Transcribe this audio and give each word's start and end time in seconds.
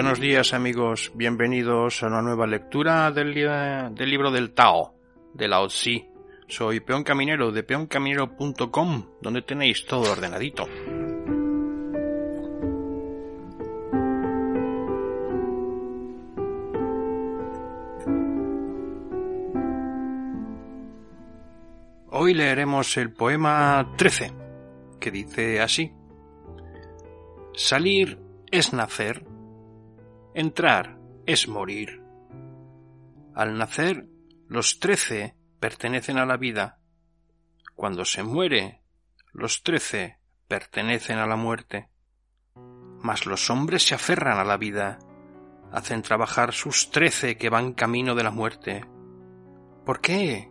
Buenos 0.00 0.20
días 0.20 0.54
amigos, 0.54 1.10
bienvenidos 1.16 2.04
a 2.04 2.06
una 2.06 2.22
nueva 2.22 2.46
lectura 2.46 3.10
del, 3.10 3.34
libro 3.34 4.30
del 4.30 4.54
Tao, 4.54 4.94
de 5.34 5.48
Lao 5.48 5.66
Tzu. 5.66 6.06
Soy 6.46 6.78
Peón 6.78 7.02
Caminero 7.02 7.50
de 7.50 7.64
peoncaminero.com, 7.64 9.06
donde 9.20 9.42
tenéis 9.42 9.86
todo 9.86 10.12
ordenadito. 10.12 10.68
Hoy 22.12 22.34
leeremos 22.34 22.96
el 22.98 23.12
poema 23.12 23.94
13, 23.96 24.32
que 25.00 25.10
dice 25.10 25.60
así. 25.60 25.92
Salir 27.52 28.20
es 28.52 28.72
nacer, 28.72 29.24
entrar 30.34 30.98
es 31.26 31.48
morir. 31.48 32.02
Al 33.34 33.56
nacer, 33.58 34.06
los 34.46 34.80
trece 34.80 35.36
pertenecen 35.60 36.18
a 36.18 36.26
la 36.26 36.36
vida. 36.36 36.78
Cuando 37.74 38.04
se 38.04 38.22
muere, 38.22 38.82
los 39.32 39.62
trece 39.62 40.18
pertenecen 40.48 41.18
a 41.18 41.26
la 41.26 41.36
muerte. 41.36 41.88
Mas 43.00 43.26
los 43.26 43.50
hombres 43.50 43.86
se 43.86 43.94
aferran 43.94 44.38
a 44.38 44.44
la 44.44 44.56
vida, 44.56 44.98
hacen 45.72 46.02
trabajar 46.02 46.52
sus 46.52 46.90
trece 46.90 47.36
que 47.36 47.50
van 47.50 47.74
camino 47.74 48.14
de 48.14 48.22
la 48.24 48.30
muerte. 48.30 48.84
¿Por 49.84 50.00
qué? 50.00 50.50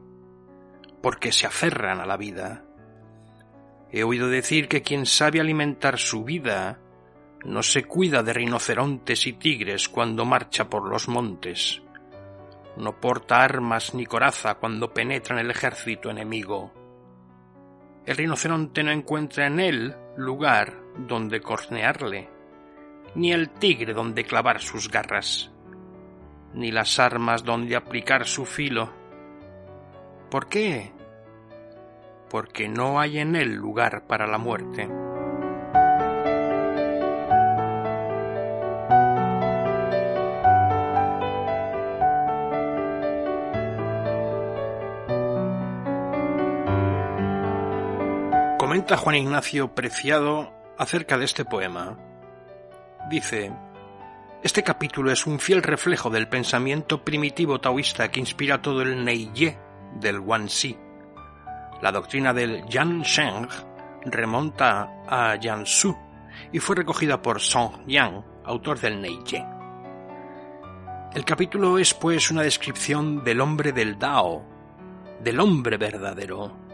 porque 1.02 1.32
se 1.32 1.46
aferran 1.46 2.00
a 2.00 2.06
la 2.06 2.18
vida. 2.18 2.66
He 3.92 4.04
oído 4.04 4.28
decir 4.30 4.68
que 4.68 4.82
quien 4.82 5.06
sabe 5.06 5.40
alimentar 5.40 5.98
su 5.98 6.24
vida 6.24 6.80
no 7.46 7.64
se 7.64 7.84
cuida 7.86 8.24
de 8.24 8.34
rinocerontes 8.34 9.28
y 9.28 9.34
tigres 9.34 9.90
cuando 9.90 10.26
marcha 10.26 10.70
por 10.70 10.90
los 10.90 11.08
montes. 11.08 11.82
No 12.78 13.00
porta 13.00 13.42
armas 13.42 13.94
ni 13.94 14.06
coraza 14.06 14.56
cuando 14.56 14.94
penetra 14.94 15.36
en 15.36 15.46
el 15.46 15.52
ejército 15.52 16.10
enemigo. 16.10 16.72
El 18.06 18.18
rinoceronte 18.18 18.84
no 18.84 18.92
encuentra 18.92 19.48
en 19.48 19.60
él 19.60 19.96
lugar 20.18 20.74
donde 20.98 21.42
cornearle, 21.42 22.30
ni 23.16 23.32
el 23.32 23.50
tigre 23.50 23.94
donde 23.94 24.24
clavar 24.24 24.62
sus 24.62 24.90
garras, 24.90 25.52
ni 26.54 26.72
las 26.72 27.00
armas 27.00 27.44
donde 27.44 27.76
aplicar 27.76 28.26
su 28.26 28.46
filo 28.46 29.08
¿Por 30.30 30.48
qué? 30.48 30.92
Porque 32.30 32.68
no 32.68 33.00
hay 33.00 33.20
en 33.20 33.36
él 33.38 33.54
lugar 33.54 34.06
para 34.08 34.28
la 34.28 34.38
muerte. 34.38 34.90
Juan 48.96 49.18
Ignacio 49.18 49.76
Preciado 49.76 50.54
acerca 50.78 51.18
de 51.18 51.26
este 51.26 51.44
poema. 51.44 51.98
Dice, 53.10 53.52
este 54.44 54.64
capítulo 54.64 55.12
es 55.12 55.28
un 55.28 55.40
fiel 55.40 55.62
reflejo 55.62 56.10
del 56.10 56.30
pensamiento 56.30 57.04
primitivo 57.04 57.60
taoísta 57.60 58.10
que 58.10 58.22
inspira 58.22 58.62
todo 58.62 58.84
el 58.84 59.04
Neiye 59.04 59.58
del 60.00 60.20
Wanxi. 60.20 60.78
La 61.82 61.92
doctrina 61.92 62.34
del 62.34 62.66
Yan 62.68 63.02
Sheng 63.02 63.50
remonta 64.06 65.04
a 65.06 65.36
Yan 65.36 65.66
Su 65.66 65.98
y 66.54 66.60
fue 66.60 66.78
recogida 66.78 67.22
por 67.22 67.42
Song 67.42 67.86
Yang, 67.88 68.24
autor 68.46 68.80
del 68.80 69.02
Neije. 69.02 69.46
El 71.14 71.26
capítulo 71.26 71.78
es 71.78 71.94
pues 71.94 72.32
una 72.32 72.44
descripción 72.44 73.24
del 73.24 73.42
hombre 73.42 73.74
del 73.74 74.00
Dao, 74.00 74.46
del 75.20 75.40
hombre 75.40 75.78
verdadero, 75.78 76.67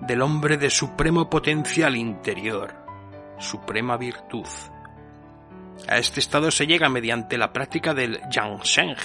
del 0.00 0.22
hombre 0.22 0.56
de 0.56 0.70
supremo 0.70 1.28
potencial 1.28 1.96
interior, 1.96 2.74
suprema 3.38 3.96
virtud. 3.96 4.46
A 5.88 5.98
este 5.98 6.20
estado 6.20 6.50
se 6.50 6.66
llega 6.66 6.88
mediante 6.88 7.38
la 7.38 7.52
práctica 7.52 7.94
del 7.94 8.20
Yang 8.30 8.62
Sheng, 8.62 8.96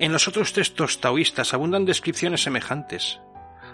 en 0.00 0.12
los 0.12 0.26
otros 0.26 0.54
textos 0.54 0.98
taoístas 0.98 1.52
abundan 1.52 1.84
descripciones 1.84 2.42
semejantes. 2.42 3.20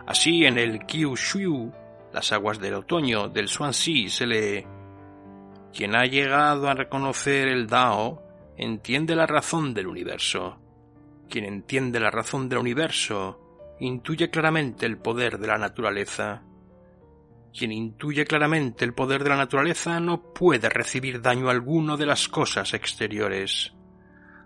Así 0.09 0.45
en 0.45 0.59
el 0.59 0.81
Shui, 0.81 1.71
las 2.13 2.33
aguas 2.33 2.59
del 2.59 2.75
otoño, 2.75 3.29
del 3.29 3.47
Xuanxi, 3.47 4.09
se 4.09 4.27
lee 4.27 4.67
Quien 5.73 5.95
ha 5.95 6.05
llegado 6.05 6.69
a 6.69 6.75
reconocer 6.75 7.47
el 7.47 7.69
Dao 7.69 8.25
entiende 8.57 9.15
la 9.15 9.27
razón 9.27 9.73
del 9.73 9.87
universo. 9.87 10.59
Quien 11.31 11.45
entiende 11.45 12.01
la 12.01 12.11
razón 12.11 12.49
del 12.49 12.59
universo 12.59 13.46
intuye 13.81 14.31
claramente 14.31 14.87
el 14.87 14.99
poder 14.99 15.39
de 15.39 15.47
la 15.47 15.59
naturaleza. 15.59 16.43
Quien 17.53 17.73
intuye 17.73 18.25
claramente 18.25 18.85
el 18.85 18.95
poder 18.95 19.23
de 19.23 19.31
la 19.31 19.37
naturaleza 19.37 20.01
no 20.01 20.33
puede 20.33 20.69
recibir 20.69 21.21
daño 21.21 21.49
alguno 21.49 21.97
de 21.97 22.07
las 22.07 22.29
cosas 22.29 22.75
exteriores. 22.75 23.73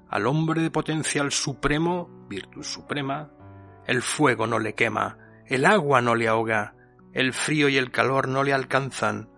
Al 0.09 0.27
hombre 0.27 0.63
de 0.63 0.71
potencial 0.71 1.31
supremo, 1.33 2.27
virtud 2.29 2.65
suprema, 2.65 3.31
el 3.87 4.03
fuego 4.03 4.47
no 4.47 4.59
le 4.59 4.75
quema, 4.75 5.19
el 5.47 5.65
agua 5.65 6.01
no 6.01 6.15
le 6.15 6.29
ahoga, 6.29 6.75
el 7.13 7.33
frío 7.33 7.69
y 7.69 7.77
el 7.77 7.91
calor 7.91 8.29
no 8.29 8.45
le 8.45 8.53
alcanzan, 8.53 9.29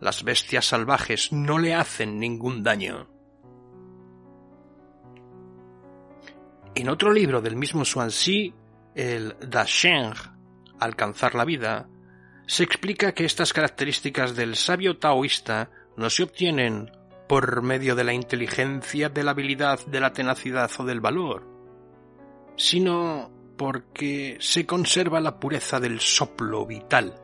las 0.00 0.22
bestias 0.22 0.66
salvajes 0.66 1.32
no 1.32 1.58
le 1.58 1.74
hacen 1.74 2.18
ningún 2.18 2.62
daño. 2.62 3.08
En 6.74 6.88
otro 6.88 7.12
libro 7.12 7.40
del 7.40 7.56
mismo 7.56 7.84
Xuanxi, 7.84 8.54
el 8.94 9.36
Da 9.40 9.64
Sheng, 9.66 10.14
Alcanzar 10.80 11.34
la 11.34 11.44
vida, 11.44 11.88
se 12.46 12.62
explica 12.62 13.12
que 13.12 13.24
estas 13.24 13.52
características 13.52 14.36
del 14.36 14.56
sabio 14.56 14.98
taoísta 14.98 15.70
no 15.96 16.08
se 16.08 16.22
obtienen 16.22 16.90
por 17.28 17.62
medio 17.62 17.94
de 17.94 18.04
la 18.04 18.14
inteligencia, 18.14 19.08
de 19.08 19.22
la 19.22 19.32
habilidad, 19.32 19.84
de 19.86 20.00
la 20.00 20.12
tenacidad 20.12 20.70
o 20.78 20.84
del 20.84 21.00
valor, 21.00 21.46
sino 22.56 23.30
porque 23.58 24.38
se 24.40 24.64
conserva 24.64 25.20
la 25.20 25.38
pureza 25.38 25.78
del 25.78 26.00
soplo 26.00 26.64
vital, 26.64 27.14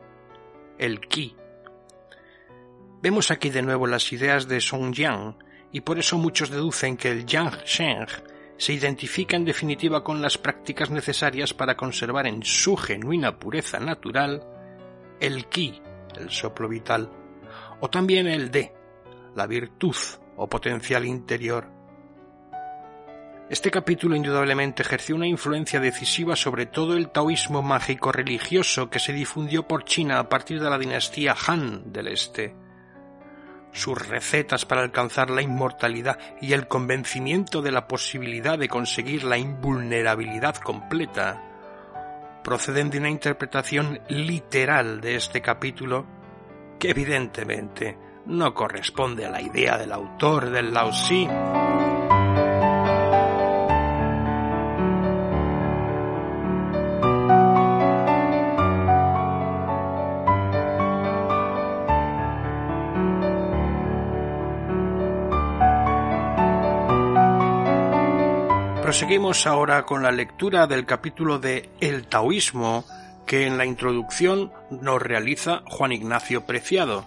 el 0.77 0.99
ki. 0.99 1.35
Vemos 3.01 3.31
aquí 3.31 3.49
de 3.49 3.61
nuevo 3.61 3.87
las 3.87 4.11
ideas 4.13 4.47
de 4.47 4.61
Song 4.61 4.93
Yang 4.93 5.37
y 5.71 5.81
por 5.81 5.97
eso 5.97 6.17
muchos 6.17 6.49
deducen 6.49 6.97
que 6.97 7.09
el 7.09 7.25
Yang 7.25 7.63
Sheng 7.65 8.07
se 8.57 8.73
identifica 8.73 9.35
en 9.35 9.45
definitiva 9.45 10.03
con 10.03 10.21
las 10.21 10.37
prácticas 10.37 10.89
necesarias 10.89 11.53
para 11.53 11.75
conservar 11.75 12.27
en 12.27 12.43
su 12.43 12.77
genuina 12.77 13.37
pureza 13.37 13.79
natural 13.79 14.43
el 15.19 15.45
ki, 15.47 15.81
el 16.17 16.29
soplo 16.29 16.67
vital, 16.69 17.09
o 17.79 17.89
también 17.89 18.27
el 18.27 18.51
de, 18.51 18.73
la 19.35 19.47
virtud 19.47 19.95
o 20.37 20.47
potencial 20.47 21.05
interior. 21.05 21.67
Este 23.47 23.69
capítulo 23.69 24.15
indudablemente 24.15 24.81
ejerció 24.81 25.15
una 25.15 25.27
influencia 25.27 25.79
decisiva 25.79 26.35
sobre 26.35 26.65
todo 26.65 26.95
el 26.95 27.09
taoísmo 27.09 27.61
mágico 27.61 28.11
religioso 28.11 28.89
que 28.89 28.97
se 28.97 29.13
difundió 29.13 29.67
por 29.67 29.83
China 29.83 30.17
a 30.17 30.29
partir 30.29 30.59
de 30.59 30.69
la 30.69 30.79
dinastía 30.79 31.35
Han 31.47 31.91
del 31.91 32.07
Este. 32.07 32.55
Sus 33.75 34.07
recetas 34.07 34.63
para 34.65 34.81
alcanzar 34.81 35.29
la 35.29 35.41
inmortalidad 35.41 36.17
y 36.39 36.53
el 36.53 36.69
convencimiento 36.69 37.61
de 37.61 37.73
la 37.73 37.89
posibilidad 37.89 38.57
de 38.57 38.69
conseguir 38.69 39.25
la 39.25 39.37
invulnerabilidad 39.37 40.55
completa 40.55 41.41
proceden 42.41 42.89
de 42.89 42.99
una 42.99 43.09
interpretación 43.09 43.99
literal 44.07 45.01
de 45.01 45.15
este 45.15 45.41
capítulo 45.41 46.05
que 46.79 46.91
evidentemente 46.91 47.97
no 48.27 48.53
corresponde 48.53 49.25
a 49.25 49.29
la 49.29 49.41
idea 49.41 49.77
del 49.77 49.91
autor 49.91 50.51
del 50.51 50.73
Lao 50.73 50.91
Tzu. 50.91 51.94
Proseguimos 68.95 69.45
ahora 69.45 69.85
con 69.85 70.03
la 70.03 70.11
lectura 70.13 70.67
del 70.67 70.85
capítulo 70.85 71.37
de 71.37 71.69
El 71.81 72.07
Taoísmo 72.07 72.85
que 73.27 73.45
en 73.45 73.57
la 73.57 73.65
introducción 73.65 74.53
nos 74.71 75.01
realiza 75.01 75.63
Juan 75.65 75.91
Ignacio 75.91 76.45
Preciado 76.45 77.05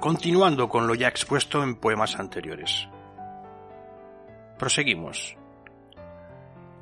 continuando 0.00 0.70
con 0.70 0.86
lo 0.86 0.94
ya 0.94 1.08
expuesto 1.08 1.62
en 1.62 1.76
poemas 1.76 2.18
anteriores. 2.18 2.88
Proseguimos. 4.58 5.36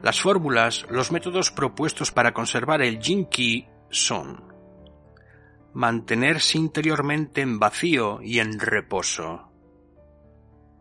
Las 0.00 0.20
fórmulas, 0.20 0.86
los 0.88 1.10
métodos 1.10 1.50
propuestos 1.50 2.12
para 2.12 2.32
conservar 2.32 2.80
el 2.80 3.00
Jin-Ki 3.00 3.66
son 3.90 4.54
mantenerse 5.72 6.58
interiormente 6.58 7.40
en 7.40 7.58
vacío 7.58 8.22
y 8.22 8.38
en 8.38 8.60
reposo, 8.60 9.50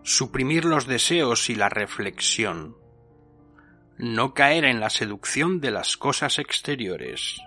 suprimir 0.03 0.63
los 0.63 0.85
deseos 0.85 1.49
y 1.49 1.55
la 1.55 1.69
reflexión, 1.69 2.82
no 3.97 4.33
caer 4.33 4.65
en 4.65 4.79
la 4.79 4.89
seducción 4.89 5.59
de 5.61 5.71
las 5.71 5.97
cosas 5.97 6.39
exteriores. 6.39 7.39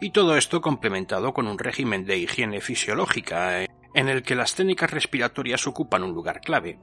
Y 0.00 0.10
todo 0.10 0.36
esto 0.36 0.60
complementado 0.60 1.32
con 1.32 1.46
un 1.46 1.58
régimen 1.58 2.04
de 2.04 2.18
higiene 2.18 2.60
fisiológica, 2.60 3.62
eh, 3.62 3.68
en 3.94 4.08
el 4.08 4.22
que 4.22 4.34
las 4.34 4.54
técnicas 4.54 4.90
respiratorias 4.90 5.66
ocupan 5.66 6.04
un 6.04 6.12
lugar 6.12 6.40
clave, 6.40 6.78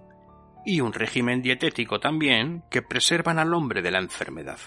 y 0.65 0.81
un 0.81 0.93
régimen 0.93 1.41
dietético 1.41 1.99
también 1.99 2.63
que 2.69 2.81
preservan 2.81 3.37
al 3.37 3.53
hombre 3.53 3.81
de 3.81 3.91
la 3.91 3.99
enfermedad. 3.99 4.59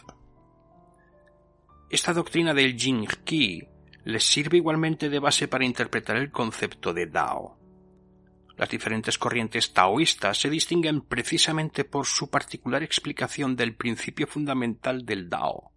Esta 1.90 2.12
doctrina 2.12 2.52
del 2.52 2.78
Jing 2.78 3.06
Qi 3.24 3.66
les 4.04 4.24
sirve 4.24 4.58
igualmente 4.58 5.08
de 5.08 5.18
base 5.18 5.48
para 5.48 5.64
interpretar 5.64 6.16
el 6.16 6.30
concepto 6.30 6.92
de 6.92 7.06
Dao. 7.06 7.58
Las 8.56 8.70
diferentes 8.70 9.18
corrientes 9.18 9.72
taoístas 9.74 10.38
se 10.40 10.48
distinguen 10.48 11.02
precisamente 11.02 11.84
por 11.84 12.06
su 12.06 12.30
particular 12.30 12.82
explicación 12.82 13.54
del 13.54 13.74
principio 13.74 14.26
fundamental 14.26 15.04
del 15.04 15.28
Dao. 15.28 15.72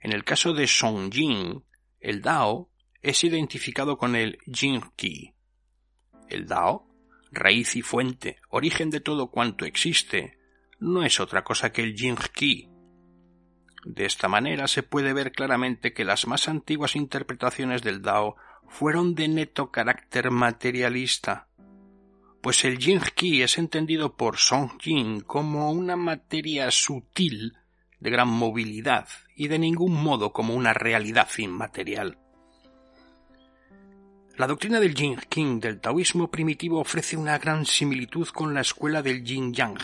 En 0.00 0.12
el 0.12 0.24
caso 0.24 0.52
de 0.52 0.66
Jing, 0.66 1.62
el 2.00 2.20
Dao 2.20 2.68
es 3.00 3.24
identificado 3.24 3.96
con 3.96 4.14
el 4.14 4.38
Jing 4.44 4.82
Qi. 4.94 5.32
El 6.28 6.46
Dao, 6.46 6.86
raíz 7.32 7.76
y 7.76 7.82
fuente, 7.82 8.40
origen 8.50 8.90
de 8.90 9.00
todo 9.00 9.30
cuanto 9.30 9.64
existe, 9.64 10.36
no 10.80 11.02
es 11.02 11.18
otra 11.18 11.44
cosa 11.44 11.72
que 11.72 11.82
el 11.82 11.96
Jing 11.96 12.18
Qi. 12.34 12.68
De 13.86 14.04
esta 14.04 14.28
manera 14.28 14.68
se 14.68 14.82
puede 14.82 15.14
ver 15.14 15.32
claramente 15.32 15.94
que 15.94 16.04
las 16.04 16.26
más 16.26 16.48
antiguas 16.48 16.96
interpretaciones 16.96 17.82
del 17.82 18.02
Dao 18.02 18.36
fueron 18.68 19.14
de 19.14 19.28
neto 19.28 19.70
carácter 19.70 20.30
materialista, 20.30 21.48
pues 22.44 22.62
el 22.66 22.76
Jing 22.76 23.00
Qi 23.14 23.40
es 23.40 23.56
entendido 23.56 24.18
por 24.18 24.36
Song 24.36 24.72
Jing 24.78 25.22
como 25.22 25.70
una 25.72 25.96
materia 25.96 26.70
sutil 26.70 27.54
de 28.00 28.10
gran 28.10 28.28
movilidad 28.28 29.08
y 29.34 29.48
de 29.48 29.58
ningún 29.58 29.94
modo 29.94 30.30
como 30.30 30.54
una 30.54 30.74
realidad 30.74 31.26
inmaterial. 31.38 32.18
La 34.36 34.46
doctrina 34.46 34.78
del 34.78 34.94
Jing 34.94 35.20
Qi 35.26 35.58
del 35.58 35.80
taoísmo 35.80 36.30
primitivo 36.30 36.80
ofrece 36.80 37.16
una 37.16 37.38
gran 37.38 37.64
similitud 37.64 38.28
con 38.28 38.52
la 38.52 38.60
escuela 38.60 39.00
del 39.00 39.24
Yin 39.24 39.54
Yang. 39.54 39.78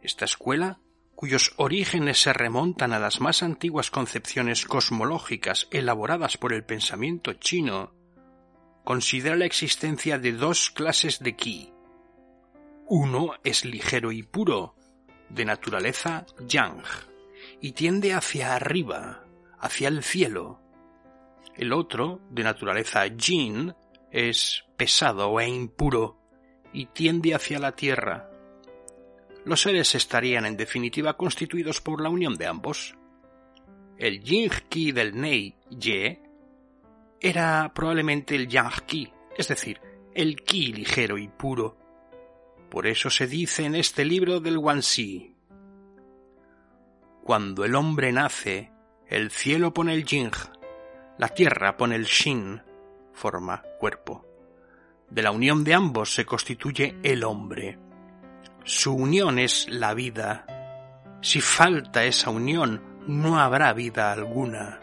Esta 0.00 0.24
escuela, 0.24 0.78
cuyos 1.16 1.52
orígenes 1.56 2.22
se 2.22 2.32
remontan 2.32 2.92
a 2.92 3.00
las 3.00 3.20
más 3.20 3.42
antiguas 3.42 3.90
concepciones 3.90 4.66
cosmológicas 4.66 5.66
elaboradas 5.72 6.36
por 6.36 6.52
el 6.52 6.62
pensamiento 6.62 7.32
chino, 7.32 7.95
considera 8.86 9.34
la 9.34 9.46
existencia 9.46 10.16
de 10.16 10.30
dos 10.30 10.70
clases 10.70 11.18
de 11.18 11.34
ki. 11.34 11.72
Uno 12.86 13.32
es 13.42 13.64
ligero 13.64 14.12
y 14.12 14.22
puro, 14.22 14.76
de 15.28 15.44
naturaleza 15.44 16.24
yang, 16.46 16.84
y 17.60 17.72
tiende 17.72 18.14
hacia 18.14 18.54
arriba, 18.54 19.24
hacia 19.58 19.88
el 19.88 20.04
cielo. 20.04 20.60
El 21.56 21.72
otro, 21.72 22.20
de 22.30 22.44
naturaleza 22.44 23.04
yin, 23.08 23.74
es 24.12 24.62
pesado 24.76 25.40
e 25.40 25.48
impuro, 25.48 26.20
y 26.72 26.86
tiende 26.86 27.34
hacia 27.34 27.58
la 27.58 27.72
tierra. 27.72 28.30
Los 29.44 29.62
seres 29.62 29.96
estarían 29.96 30.46
en 30.46 30.56
definitiva 30.56 31.16
constituidos 31.16 31.80
por 31.80 32.00
la 32.00 32.08
unión 32.08 32.36
de 32.36 32.46
ambos. 32.46 32.94
El 33.98 34.22
yin 34.22 34.48
ki 34.68 34.92
del 34.92 35.20
Nei 35.20 35.56
Ye 35.70 36.25
era 37.20 37.72
probablemente 37.74 38.34
el 38.34 38.48
yang 38.48 38.70
ki, 38.86 39.12
es 39.36 39.48
decir, 39.48 39.80
el 40.14 40.36
ki 40.36 40.72
ligero 40.72 41.18
y 41.18 41.28
puro. 41.28 41.76
Por 42.70 42.86
eso 42.86 43.10
se 43.10 43.26
dice 43.26 43.64
en 43.64 43.74
este 43.74 44.04
libro 44.04 44.40
del 44.40 44.58
Wanxi. 44.58 45.34
Cuando 47.22 47.64
el 47.64 47.74
hombre 47.74 48.12
nace, 48.12 48.70
el 49.06 49.30
cielo 49.30 49.72
pone 49.72 49.94
el 49.94 50.04
jing, 50.04 50.32
la 51.18 51.28
tierra 51.28 51.76
pone 51.76 51.96
el 51.96 52.04
shin, 52.04 52.62
forma 53.12 53.62
cuerpo. 53.78 54.24
De 55.10 55.22
la 55.22 55.30
unión 55.30 55.64
de 55.64 55.74
ambos 55.74 56.14
se 56.14 56.26
constituye 56.26 56.96
el 57.02 57.24
hombre. 57.24 57.78
Su 58.64 58.94
unión 58.94 59.38
es 59.38 59.68
la 59.68 59.94
vida. 59.94 60.46
Si 61.22 61.40
falta 61.40 62.04
esa 62.04 62.30
unión, 62.30 62.82
no 63.06 63.38
habrá 63.38 63.72
vida 63.72 64.12
alguna. 64.12 64.80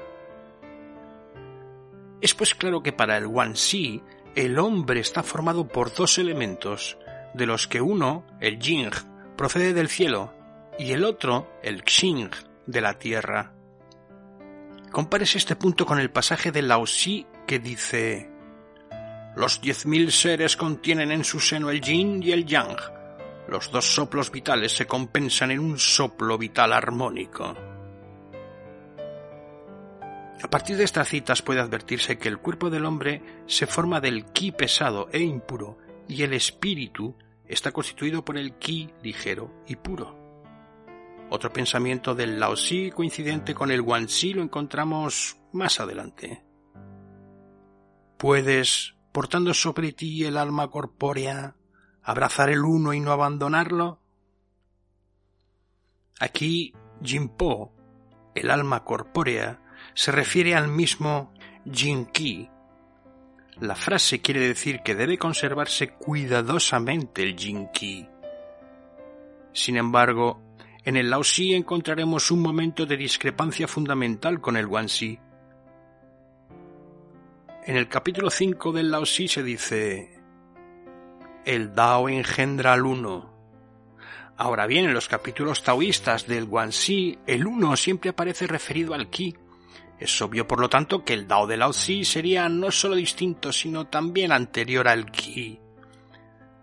Es 2.24 2.34
pues 2.34 2.56
claro 2.56 2.82
que 2.82 2.94
para 2.94 3.18
el 3.18 3.28
Wan-Si 3.28 4.02
el 4.34 4.58
hombre 4.58 5.02
está 5.02 5.24
formado 5.24 5.68
por 5.68 5.94
dos 5.94 6.18
elementos, 6.18 6.98
de 7.34 7.46
los 7.46 7.68
que 7.68 7.82
uno, 7.82 8.26
el 8.40 8.62
Jing, 8.62 8.94
procede 9.36 9.74
del 9.74 9.90
cielo 9.90 10.34
y 10.80 10.94
el 10.94 11.04
otro, 11.04 11.52
el 11.62 11.84
Xing, 11.86 12.30
de 12.66 12.80
la 12.80 12.98
tierra. 12.98 13.52
Compárese 14.90 15.38
este 15.38 15.58
punto 15.58 15.86
con 15.86 16.00
el 16.00 16.12
pasaje 16.12 16.54
de 16.54 16.62
Lao 16.62 16.88
Si 16.88 17.28
que 17.46 17.60
dice 17.60 18.32
Los 19.36 19.60
diez 19.60 19.86
mil 19.86 20.10
seres 20.14 20.56
contienen 20.56 21.12
en 21.12 21.26
su 21.26 21.42
seno 21.42 21.72
el 21.72 21.82
yin 21.82 22.24
y 22.24 22.32
el 22.32 22.46
yang. 22.46 22.78
Los 23.50 23.70
dos 23.70 23.94
soplos 23.94 24.32
vitales 24.32 24.72
se 24.72 24.88
compensan 24.88 25.52
en 25.52 25.60
un 25.60 25.78
soplo 25.78 26.38
vital 26.38 26.72
armónico. 26.72 27.73
A 30.44 30.50
partir 30.50 30.76
de 30.76 30.84
estas 30.84 31.08
citas 31.08 31.42
puede 31.42 31.62
advertirse 31.62 32.18
que 32.18 32.28
el 32.28 32.38
cuerpo 32.38 32.70
del 32.70 32.84
hombre 32.84 33.24
se 33.48 33.66
forma 33.66 34.02
del 34.02 34.26
ki 34.26 34.52
pesado 34.52 35.08
e 35.14 35.22
impuro 35.22 35.78
y 36.10 36.22
el 36.24 36.34
espíritu 36.34 37.16
está 37.48 37.72
constituido 37.72 38.26
por 38.26 38.38
el 38.38 38.58
ki 38.58 38.90
ligero 39.02 39.64
y 39.68 39.78
puro. 39.78 40.20
Otro 41.30 41.50
pensamiento 41.50 42.14
del 42.14 42.42
Lao 42.42 42.58
Si 42.58 42.92
coincidente 42.92 43.56
con 43.56 43.72
el 43.72 43.80
Wan 43.80 44.10
Si 44.10 44.34
lo 44.34 44.44
encontramos 44.44 45.38
más 45.54 45.80
adelante. 45.80 46.44
Puedes, 48.18 48.96
portando 49.14 49.54
sobre 49.54 49.94
ti 49.94 50.26
el 50.26 50.36
alma 50.36 50.70
corpórea, 50.70 51.56
abrazar 52.02 52.50
el 52.50 52.66
uno 52.66 52.94
y 52.94 53.00
no 53.00 53.14
abandonarlo. 53.14 54.02
Aquí 56.20 56.74
Jinpo, 57.02 57.72
el 58.36 58.52
alma 58.52 58.84
corpórea, 58.84 59.63
se 59.94 60.12
refiere 60.12 60.56
al 60.56 60.68
mismo 60.68 61.34
Jinki. 61.72 62.50
La 63.60 63.76
frase 63.76 64.22
quiere 64.22 64.40
decir 64.40 64.82
que 64.82 64.96
debe 64.96 65.18
conservarse 65.18 65.90
cuidadosamente 65.90 67.24
el 67.24 67.38
Jinki. 67.38 68.08
Sin 69.54 69.78
embargo, 69.78 70.42
en 70.84 70.98
el 70.98 71.10
Laosi 71.10 71.54
encontraremos 71.54 72.32
un 72.32 72.42
momento 72.42 72.86
de 72.86 72.98
discrepancia 72.98 73.68
fundamental 73.68 74.42
con 74.42 74.58
el 74.58 74.66
Wanxi. 74.66 75.18
En 77.66 77.78
el 77.78 77.88
capítulo 77.88 78.30
5 78.30 78.74
del 78.74 78.92
Laosi 78.92 79.30
se 79.30 79.44
dice 79.44 80.20
El 81.46 81.74
Dao 81.74 82.10
engendra 82.10 82.74
al 82.74 82.86
uno. 82.86 83.32
Ahora 84.36 84.68
bien, 84.68 84.86
en 84.86 84.94
los 84.94 85.08
capítulos 85.08 85.64
taoístas 85.64 86.28
del 86.28 86.46
Wanxi, 86.46 87.20
el 87.28 87.46
uno 87.46 87.78
siempre 87.78 88.10
aparece 88.10 88.48
referido 88.48 88.94
al 88.94 89.10
Qi, 89.10 89.38
es 90.04 90.22
obvio, 90.22 90.48
por 90.48 90.60
lo 90.60 90.70
tanto, 90.70 91.04
que 91.04 91.14
el 91.14 91.28
Dao 91.28 91.48
de 91.48 91.58
Lao 91.58 91.72
Tzu 91.72 92.04
sería 92.04 92.50
no 92.50 92.72
solo 92.72 92.96
distinto, 92.96 93.52
sino 93.52 93.88
también 93.88 94.32
anterior 94.32 94.88
al 94.88 95.12
Qi, 95.12 95.60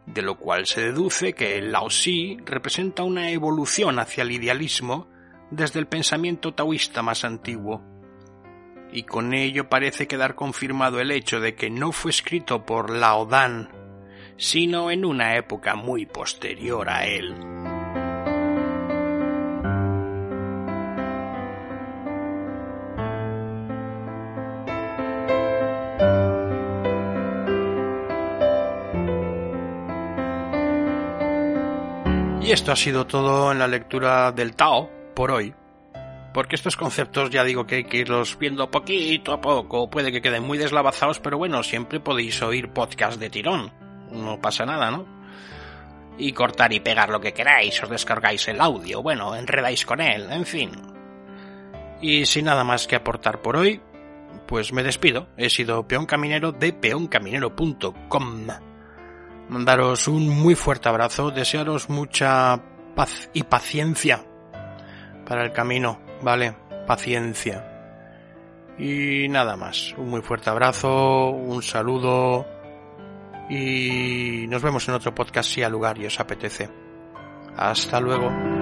de 0.06 0.22
lo 0.22 0.38
cual 0.38 0.66
se 0.66 0.82
deduce 0.82 1.32
que 1.32 1.58
el 1.58 1.72
Lao 1.72 1.88
Tzu 1.88 2.38
representa 2.44 3.02
una 3.02 3.30
evolución 3.30 3.98
hacia 3.98 4.22
el 4.22 4.32
idealismo 4.32 5.08
desde 5.50 5.80
el 5.80 5.86
pensamiento 5.86 6.54
taoísta 6.54 7.02
más 7.02 7.24
antiguo. 7.24 7.82
Y 8.92 9.04
con 9.04 9.34
ello 9.34 9.68
parece 9.68 10.06
quedar 10.06 10.34
confirmado 10.34 11.00
el 11.00 11.10
hecho 11.10 11.40
de 11.40 11.54
que 11.54 11.70
no 11.70 11.92
fue 11.92 12.10
escrito 12.10 12.66
por 12.66 12.90
Lao 12.90 13.24
Dan, 13.24 13.70
sino 14.36 14.90
en 14.90 15.04
una 15.04 15.36
época 15.36 15.76
muy 15.76 16.06
posterior 16.06 16.88
a 16.88 17.06
él. 17.06 17.69
Y 32.50 32.52
esto 32.52 32.72
ha 32.72 32.76
sido 32.76 33.06
todo 33.06 33.52
en 33.52 33.60
la 33.60 33.68
lectura 33.68 34.32
del 34.32 34.56
Tao 34.56 34.90
por 35.14 35.30
hoy. 35.30 35.54
Porque 36.34 36.56
estos 36.56 36.76
conceptos 36.76 37.30
ya 37.30 37.44
digo 37.44 37.64
que 37.64 37.76
hay 37.76 37.84
que 37.84 37.98
irlos 37.98 38.36
viendo 38.36 38.68
poquito 38.68 39.32
a 39.32 39.40
poco. 39.40 39.88
Puede 39.88 40.10
que 40.10 40.20
queden 40.20 40.42
muy 40.42 40.58
deslavazados, 40.58 41.20
pero 41.20 41.38
bueno, 41.38 41.62
siempre 41.62 42.00
podéis 42.00 42.42
oír 42.42 42.70
podcast 42.70 43.20
de 43.20 43.30
tirón. 43.30 43.70
No 44.10 44.40
pasa 44.40 44.66
nada, 44.66 44.90
¿no? 44.90 45.06
Y 46.18 46.32
cortar 46.32 46.72
y 46.72 46.80
pegar 46.80 47.10
lo 47.10 47.20
que 47.20 47.32
queráis, 47.32 47.80
os 47.84 47.88
descargáis 47.88 48.48
el 48.48 48.60
audio, 48.60 49.00
bueno, 49.00 49.36
enredáis 49.36 49.86
con 49.86 50.00
él, 50.00 50.26
en 50.28 50.44
fin. 50.44 50.72
Y 52.00 52.26
sin 52.26 52.46
nada 52.46 52.64
más 52.64 52.88
que 52.88 52.96
aportar 52.96 53.42
por 53.42 53.56
hoy, 53.56 53.80
pues 54.48 54.72
me 54.72 54.82
despido. 54.82 55.28
He 55.36 55.50
sido 55.50 55.86
peón 55.86 56.04
caminero 56.04 56.50
de 56.50 56.72
peoncaminero.com. 56.72 58.69
mandaros 59.50 60.06
un 60.06 60.28
muy 60.28 60.54
fuerte 60.54 60.88
abrazo, 60.88 61.30
desearos 61.30 61.90
mucha 61.90 62.62
paz 62.94 63.28
y 63.34 63.42
paciencia 63.42 64.24
para 65.26 65.44
el 65.44 65.52
camino, 65.52 66.00
¿vale? 66.22 66.56
Paciencia. 66.86 67.66
Y 68.78 69.28
nada 69.28 69.56
más, 69.56 69.92
un 69.98 70.08
muy 70.08 70.22
fuerte 70.22 70.48
abrazo, 70.48 71.30
un 71.30 71.62
saludo 71.62 72.46
y 73.50 74.46
nos 74.48 74.62
vemos 74.62 74.88
en 74.88 74.94
otro 74.94 75.14
podcast 75.14 75.50
si 75.50 75.62
al 75.62 75.72
lugar 75.72 75.98
y 75.98 76.06
os 76.06 76.20
apetece. 76.20 76.70
Hasta 77.56 78.00
luego. 78.00 78.59